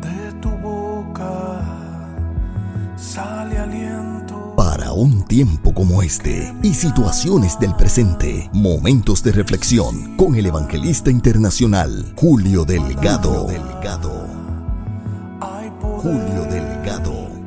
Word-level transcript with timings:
De 0.00 0.32
tu 0.40 0.50
boca 0.50 1.60
sale 2.96 3.58
aliento. 3.58 4.54
Para 4.56 4.92
un 4.92 5.24
tiempo 5.24 5.72
como 5.72 6.02
este 6.02 6.54
y 6.62 6.74
situaciones 6.74 7.58
del 7.58 7.74
presente, 7.74 8.50
momentos 8.52 9.22
de 9.22 9.32
reflexión 9.32 10.16
con 10.16 10.34
el 10.34 10.46
evangelista 10.46 11.10
internacional 11.10 12.12
Julio 12.16 12.64
Delgado. 12.64 13.46
Delgado. 13.46 14.26
Hay 15.40 15.70
poder 15.80 16.02
Julio 16.02 16.44
Delgado. 16.50 17.39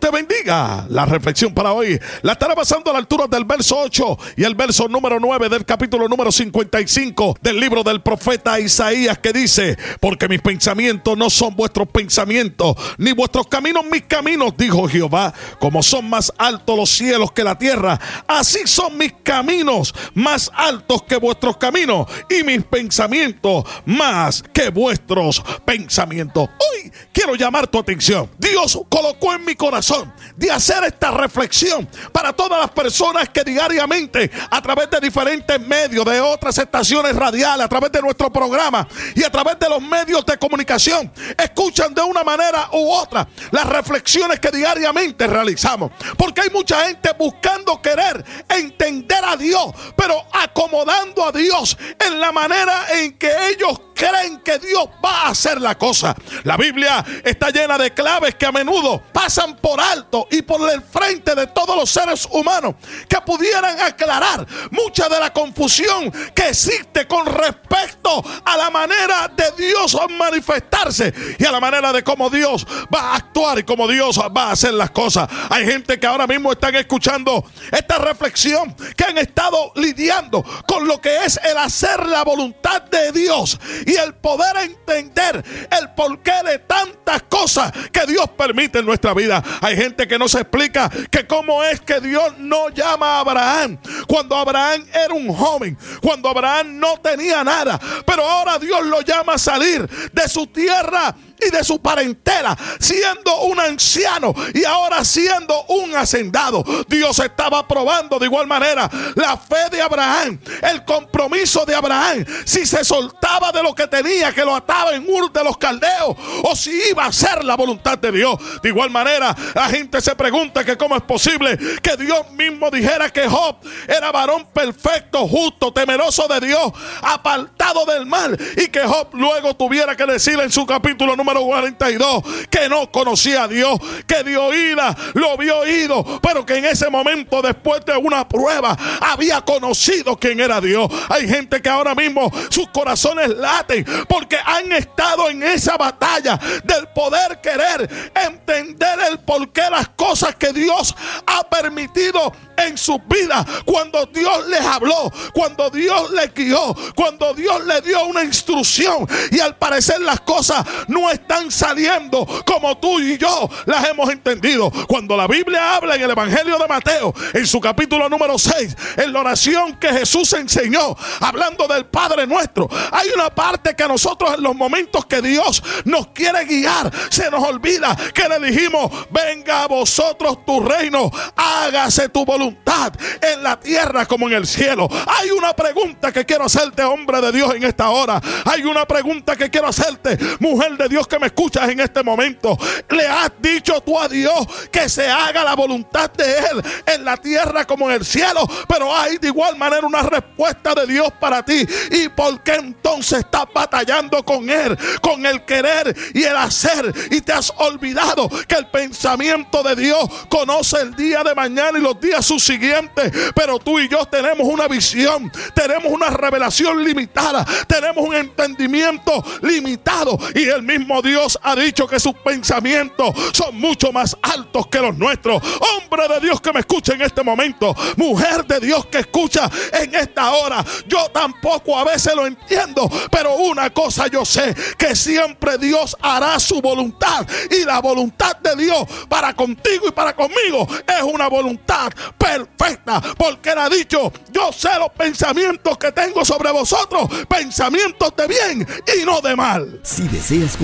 Te 0.00 0.10
bendiga. 0.10 0.86
La 0.90 1.06
reflexión 1.06 1.52
para 1.52 1.72
hoy 1.72 1.98
la 2.22 2.32
estará 2.32 2.54
pasando 2.54 2.90
a 2.90 2.92
la 2.92 3.00
altura 3.00 3.26
del 3.26 3.44
verso 3.44 3.78
8 3.78 4.18
y 4.36 4.44
el 4.44 4.54
verso 4.54 4.86
número 4.86 5.18
9 5.18 5.48
del 5.48 5.64
capítulo 5.64 6.08
número 6.08 6.30
55 6.30 7.38
del 7.42 7.58
libro 7.58 7.82
del 7.82 8.00
profeta 8.00 8.60
Isaías 8.60 9.18
que 9.18 9.32
dice, 9.32 9.76
porque 10.00 10.28
mis 10.28 10.40
pensamientos 10.40 11.16
no 11.18 11.28
son 11.30 11.56
vuestros 11.56 11.88
pensamientos, 11.88 12.76
ni 12.98 13.12
vuestros 13.12 13.48
caminos 13.48 13.84
mis 13.90 14.02
caminos, 14.02 14.54
dijo 14.56 14.88
Jehová, 14.88 15.34
como 15.58 15.82
son 15.82 16.08
más 16.08 16.32
altos 16.38 16.76
los 16.76 16.90
cielos 16.90 17.32
que 17.32 17.42
la 17.42 17.58
tierra, 17.58 17.98
así 18.28 18.60
son 18.66 18.96
mis 18.96 19.12
caminos 19.24 19.94
más 20.14 20.50
altos 20.54 21.02
que 21.02 21.16
vuestros 21.16 21.56
caminos 21.56 22.06
y 22.30 22.44
mis 22.44 22.62
pensamientos 22.62 23.64
más 23.84 24.44
que 24.52 24.70
vuestros 24.70 25.42
pensamientos. 25.64 26.48
Hoy 26.48 26.92
quiero 27.12 27.34
llamar 27.34 27.66
tu 27.66 27.78
atención. 27.78 28.30
Dios 28.38 28.78
colocó 28.88 29.34
en 29.34 29.44
mi 29.44 29.54
corazón 29.54 29.87
de 30.36 30.50
hacer 30.50 30.84
esta 30.84 31.10
reflexión 31.10 31.88
para 32.12 32.32
todas 32.32 32.60
las 32.60 32.70
personas 32.70 33.28
que 33.28 33.42
diariamente 33.42 34.30
a 34.50 34.62
través 34.62 34.90
de 34.90 35.00
diferentes 35.00 35.60
medios, 35.60 36.04
de 36.04 36.20
otras 36.20 36.58
estaciones 36.58 37.14
radiales, 37.16 37.64
a 37.64 37.68
través 37.68 37.90
de 37.92 38.00
nuestro 38.00 38.30
programa 38.30 38.86
y 39.14 39.24
a 39.24 39.30
través 39.30 39.58
de 39.58 39.68
los 39.68 39.80
medios 39.80 40.24
de 40.26 40.38
comunicación, 40.38 41.10
escuchan 41.36 41.94
de 41.94 42.02
una 42.02 42.22
manera 42.22 42.68
u 42.72 42.90
otra 42.90 43.26
las 43.50 43.66
reflexiones 43.66 44.38
que 44.40 44.50
diariamente 44.50 45.26
realizamos. 45.26 45.90
Porque 46.16 46.42
hay 46.42 46.50
mucha 46.50 46.86
gente 46.86 47.10
buscando 47.18 47.80
querer 47.80 48.24
entender 48.48 49.24
a 49.24 49.36
Dios, 49.36 49.72
pero 49.96 50.24
acomodando 50.32 51.26
a 51.26 51.32
Dios 51.32 51.76
en 51.98 52.20
la 52.20 52.32
manera 52.32 52.86
en 53.00 53.18
que 53.18 53.30
ellos 53.50 53.80
creen 53.98 54.38
que 54.38 54.58
Dios 54.60 54.88
va 55.04 55.22
a 55.22 55.28
hacer 55.30 55.60
la 55.60 55.76
cosa. 55.76 56.14
La 56.44 56.56
Biblia 56.56 57.04
está 57.24 57.50
llena 57.50 57.76
de 57.76 57.92
claves 57.92 58.36
que 58.36 58.46
a 58.46 58.52
menudo 58.52 59.02
pasan 59.12 59.56
por 59.56 59.80
alto 59.80 60.28
y 60.30 60.42
por 60.42 60.70
el 60.70 60.80
frente 60.82 61.34
de 61.34 61.48
todos 61.48 61.76
los 61.76 61.90
seres 61.90 62.26
humanos 62.30 62.76
que 63.08 63.20
pudieran 63.22 63.80
aclarar 63.80 64.46
mucha 64.70 65.08
de 65.08 65.18
la 65.18 65.32
confusión 65.32 66.12
que 66.32 66.48
existe 66.48 67.08
con 67.08 67.26
respecto 67.26 68.24
a 68.44 68.56
la 68.56 68.70
manera 68.70 69.28
de 69.36 69.66
Dios 69.66 69.98
manifestarse 70.10 71.12
y 71.36 71.44
a 71.44 71.50
la 71.50 71.58
manera 71.58 71.92
de 71.92 72.04
cómo 72.04 72.30
Dios 72.30 72.64
va 72.94 73.12
a 73.12 73.16
actuar 73.16 73.58
y 73.58 73.64
cómo 73.64 73.88
Dios 73.88 74.18
va 74.18 74.44
a 74.44 74.52
hacer 74.52 74.74
las 74.74 74.90
cosas. 74.90 75.28
Hay 75.50 75.66
gente 75.66 75.98
que 75.98 76.06
ahora 76.06 76.28
mismo 76.28 76.52
están 76.52 76.76
escuchando 76.76 77.44
esta 77.72 77.98
reflexión, 77.98 78.76
que 78.96 79.04
han 79.04 79.18
estado 79.18 79.72
lidiando 79.74 80.44
con 80.68 80.86
lo 80.86 81.00
que 81.00 81.24
es 81.24 81.40
el 81.42 81.58
hacer 81.58 82.06
la 82.06 82.22
voluntad 82.22 82.82
de 82.82 83.10
Dios 83.10 83.58
y 83.88 83.96
el 83.96 84.14
poder 84.14 84.54
entender 84.58 85.42
el 85.70 85.90
porqué 85.94 86.42
de 86.44 86.58
tantas 86.58 87.22
cosas 87.22 87.72
que 87.90 88.04
Dios 88.06 88.28
permite 88.36 88.80
en 88.80 88.86
nuestra 88.86 89.14
vida. 89.14 89.42
Hay 89.62 89.76
gente 89.76 90.06
que 90.06 90.18
no 90.18 90.28
se 90.28 90.40
explica 90.40 90.90
que 91.10 91.26
cómo 91.26 91.64
es 91.64 91.80
que 91.80 91.98
Dios 92.00 92.36
no 92.38 92.68
llama 92.68 93.16
a 93.16 93.20
Abraham 93.20 93.78
cuando 94.06 94.36
Abraham 94.36 94.84
era 94.92 95.14
un 95.14 95.32
joven, 95.32 95.78
cuando 96.02 96.28
Abraham 96.28 96.78
no 96.78 96.98
tenía 96.98 97.42
nada, 97.42 97.80
pero 98.04 98.22
ahora 98.28 98.58
Dios 98.58 98.84
lo 98.84 99.00
llama 99.00 99.34
a 99.34 99.38
salir 99.38 99.88
de 100.12 100.28
su 100.28 100.46
tierra 100.48 101.14
y 101.40 101.50
de 101.50 101.64
su 101.64 101.80
parentela, 101.80 102.56
siendo 102.80 103.42
un 103.42 103.60
anciano 103.60 104.34
y 104.54 104.64
ahora 104.64 105.04
siendo 105.04 105.64
un 105.68 105.94
hacendado. 105.96 106.64
Dios 106.88 107.18
estaba 107.18 107.66
probando 107.66 108.18
de 108.18 108.26
igual 108.26 108.46
manera 108.46 108.90
la 109.14 109.36
fe 109.36 109.70
de 109.70 109.80
Abraham, 109.80 110.38
el 110.62 110.84
compromiso 110.84 111.64
de 111.64 111.74
Abraham, 111.74 112.24
si 112.44 112.66
se 112.66 112.84
soltaba 112.84 113.52
de 113.52 113.62
lo 113.62 113.74
que 113.74 113.86
tenía, 113.86 114.32
que 114.32 114.44
lo 114.44 114.54
ataba 114.54 114.94
en 114.94 115.08
Ur 115.08 115.32
de 115.32 115.44
los 115.44 115.56
caldeos, 115.58 116.16
o 116.42 116.56
si 116.56 116.70
iba 116.90 117.04
a 117.04 117.08
hacer 117.08 117.44
la 117.44 117.56
voluntad 117.56 117.98
de 117.98 118.12
Dios. 118.12 118.38
De 118.62 118.68
igual 118.68 118.90
manera, 118.90 119.34
la 119.54 119.68
gente 119.68 120.00
se 120.00 120.14
pregunta 120.14 120.64
que 120.64 120.76
cómo 120.76 120.96
es 120.96 121.02
posible 121.02 121.58
que 121.82 121.96
Dios 121.96 122.30
mismo 122.32 122.70
dijera 122.70 123.10
que 123.10 123.28
Job 123.28 123.56
era 123.86 124.10
varón 124.12 124.46
perfecto, 124.52 125.26
justo, 125.26 125.72
temeroso 125.72 126.26
de 126.28 126.46
Dios, 126.46 126.72
apartado 127.02 127.84
del 127.86 128.06
mal, 128.06 128.38
y 128.56 128.68
que 128.68 128.80
Job 128.80 129.08
luego 129.12 129.54
tuviera 129.54 129.96
que 129.96 130.06
decir 130.06 130.38
en 130.40 130.50
su 130.50 130.66
capítulo 130.66 131.16
número 131.16 131.27
42 131.36 132.22
que 132.50 132.68
no 132.68 132.90
conocía 132.90 133.44
a 133.44 133.48
Dios, 133.48 133.78
que 134.06 134.24
dio 134.24 134.44
oída, 134.44 134.96
lo 135.14 135.36
vio 135.36 135.58
oído, 135.58 136.20
pero 136.22 136.44
que 136.44 136.56
en 136.56 136.64
ese 136.64 136.88
momento, 136.88 137.42
después 137.42 137.84
de 137.84 137.96
una 137.96 138.26
prueba, 138.28 138.76
había 139.00 139.40
conocido 139.42 140.16
quién 140.16 140.40
era 140.40 140.60
Dios. 140.60 140.90
Hay 141.08 141.28
gente 141.28 141.60
que 141.60 141.68
ahora 141.68 141.94
mismo 141.94 142.30
sus 142.50 142.68
corazones 142.68 143.28
laten 143.28 143.84
porque 144.08 144.36
han 144.44 144.72
estado 144.72 145.28
en 145.28 145.42
esa 145.42 145.76
batalla 145.76 146.38
del 146.64 146.88
poder 146.88 147.40
querer 147.40 148.12
entender 148.14 148.98
el 149.10 149.18
porqué 149.20 149.62
las 149.70 149.88
cosas 149.90 150.34
que 150.36 150.52
Dios 150.52 150.94
ha 151.26 151.48
permitido 151.48 152.32
en 152.56 152.76
sus 152.76 152.98
vidas. 153.08 153.46
Cuando 153.64 154.06
Dios 154.06 154.46
les 154.48 154.60
habló, 154.60 155.12
cuando 155.32 155.70
Dios 155.70 156.10
les 156.10 156.32
guió, 156.34 156.74
cuando 156.94 157.34
Dios 157.34 157.64
les 157.64 157.84
dio 157.84 158.04
una 158.06 158.24
instrucción 158.24 159.06
y 159.30 159.40
al 159.40 159.56
parecer 159.56 160.00
las 160.00 160.20
cosas 160.20 160.64
no 160.88 161.10
están 161.18 161.50
saliendo 161.50 162.26
como 162.46 162.78
tú 162.78 163.00
y 163.00 163.18
yo 163.18 163.48
las 163.66 163.86
hemos 163.88 164.10
entendido. 164.10 164.70
Cuando 164.86 165.16
la 165.16 165.26
Biblia 165.26 165.76
habla 165.76 165.96
en 165.96 166.02
el 166.02 166.10
Evangelio 166.10 166.58
de 166.58 166.68
Mateo, 166.68 167.14
en 167.34 167.46
su 167.46 167.60
capítulo 167.60 168.08
número 168.08 168.38
6, 168.38 168.76
en 168.96 169.12
la 169.12 169.20
oración 169.20 169.76
que 169.78 169.88
Jesús 169.88 170.32
enseñó, 170.32 170.96
hablando 171.20 171.66
del 171.66 171.86
Padre 171.86 172.26
nuestro, 172.26 172.68
hay 172.92 173.08
una 173.14 173.30
parte 173.30 173.74
que 173.74 173.82
a 173.82 173.88
nosotros 173.88 174.34
en 174.34 174.42
los 174.42 174.54
momentos 174.54 175.06
que 175.06 175.20
Dios 175.20 175.62
nos 175.84 176.08
quiere 176.08 176.44
guiar, 176.44 176.90
se 177.10 177.30
nos 177.30 177.42
olvida 177.42 177.96
que 178.14 178.28
le 178.28 178.50
dijimos, 178.50 178.90
venga 179.10 179.64
a 179.64 179.68
vosotros 179.68 180.44
tu 180.44 180.60
reino, 180.60 181.10
hágase 181.36 182.08
tu 182.08 182.24
voluntad 182.24 182.92
en 183.20 183.42
la 183.42 183.58
tierra 183.58 184.06
como 184.06 184.28
en 184.28 184.34
el 184.34 184.46
cielo. 184.46 184.88
Hay 185.06 185.30
una 185.30 185.54
pregunta 185.54 186.12
que 186.12 186.24
quiero 186.24 186.44
hacerte, 186.44 186.82
hombre 186.82 187.20
de 187.20 187.32
Dios, 187.32 187.54
en 187.54 187.64
esta 187.64 187.90
hora. 187.90 188.20
Hay 188.44 188.62
una 188.62 188.86
pregunta 188.86 189.36
que 189.36 189.50
quiero 189.50 189.68
hacerte, 189.68 190.18
mujer 190.40 190.76
de 190.76 190.88
Dios 190.88 191.06
que 191.08 191.18
me 191.18 191.26
escuchas 191.26 191.68
en 191.68 191.80
este 191.80 192.02
momento. 192.02 192.56
¿Le 192.90 193.06
has 193.06 193.32
dicho 193.40 193.80
tú 193.80 193.98
a 193.98 194.08
Dios 194.08 194.46
que 194.70 194.88
se 194.88 195.08
haga 195.08 195.44
la 195.44 195.54
voluntad 195.54 196.10
de 196.12 196.38
Él 196.38 196.62
en 196.86 197.04
la 197.04 197.16
tierra 197.16 197.66
como 197.66 197.88
en 197.90 197.96
el 197.96 198.04
cielo? 198.04 198.46
Pero 198.68 198.94
hay 198.94 199.18
de 199.18 199.28
igual 199.28 199.56
manera 199.56 199.86
una 199.86 200.02
respuesta 200.02 200.74
de 200.74 200.86
Dios 200.86 201.08
para 201.18 201.42
ti. 201.44 201.66
¿Y 201.90 202.08
por 202.08 202.42
qué 202.42 202.54
entonces 202.54 203.20
estás 203.20 203.46
batallando 203.52 204.22
con 204.24 204.48
Él, 204.48 204.76
con 205.00 205.24
el 205.26 205.44
querer 205.44 205.94
y 206.14 206.22
el 206.22 206.36
hacer? 206.36 206.92
Y 207.10 207.20
te 207.20 207.32
has 207.32 207.52
olvidado 207.56 208.28
que 208.46 208.56
el 208.56 208.66
pensamiento 208.66 209.62
de 209.62 209.76
Dios 209.76 210.08
conoce 210.28 210.80
el 210.80 210.94
día 210.94 211.22
de 211.22 211.34
mañana 211.34 211.78
y 211.78 211.82
los 211.82 212.00
días 212.00 212.24
subsiguientes. 212.24 213.12
Pero 213.34 213.58
tú 213.58 213.78
y 213.78 213.88
yo 213.88 214.04
tenemos 214.06 214.46
una 214.46 214.68
visión, 214.68 215.30
tenemos 215.54 215.92
una 215.92 216.10
revelación 216.10 216.84
limitada, 216.84 217.46
tenemos 217.66 218.06
un 218.06 218.14
entendimiento 218.14 219.24
limitado. 219.42 220.18
Y 220.34 220.44
el 220.44 220.62
mismo 220.62 220.97
Dios 221.02 221.38
ha 221.42 221.54
dicho 221.54 221.86
que 221.86 222.00
sus 222.00 222.14
pensamientos 222.14 223.14
son 223.32 223.58
mucho 223.58 223.92
más 223.92 224.16
altos 224.22 224.66
que 224.68 224.80
los 224.80 224.96
nuestros. 224.96 225.42
Hombre 225.76 226.08
de 226.08 226.20
Dios 226.20 226.40
que 226.40 226.52
me 226.52 226.60
escucha 226.60 226.94
en 226.94 227.02
este 227.02 227.22
momento, 227.22 227.74
mujer 227.96 228.46
de 228.46 228.60
Dios 228.60 228.86
que 228.86 228.98
escucha 228.98 229.50
en 229.72 229.94
esta 229.94 230.30
hora, 230.30 230.64
yo 230.86 231.08
tampoco 231.12 231.78
a 231.78 231.84
veces 231.84 232.14
lo 232.14 232.26
entiendo, 232.26 232.90
pero 233.10 233.34
una 233.36 233.70
cosa 233.70 234.06
yo 234.06 234.24
sé, 234.24 234.54
que 234.76 234.96
siempre 234.96 235.58
Dios 235.58 235.96
hará 236.00 236.38
su 236.38 236.60
voluntad 236.60 237.26
y 237.50 237.64
la 237.64 237.80
voluntad 237.80 238.36
de 238.36 238.56
Dios 238.56 238.86
para 239.08 239.34
contigo 239.34 239.88
y 239.88 239.92
para 239.92 240.14
conmigo 240.14 240.66
es 240.86 241.02
una 241.02 241.28
voluntad 241.28 241.92
perfecta, 242.16 243.00
porque 243.16 243.50
ha 243.58 243.68
dicho, 243.68 244.12
yo 244.30 244.52
sé 244.52 244.68
los 244.78 244.90
pensamientos 244.90 245.76
que 245.78 245.92
tengo 245.92 246.24
sobre 246.24 246.50
vosotros, 246.52 247.08
pensamientos 247.28 248.14
de 248.16 248.26
bien 248.26 248.68
y 249.00 249.04
no 249.04 249.20
de 249.20 249.34
mal. 249.34 249.80
Si 249.82 250.02
deseas 250.08 250.56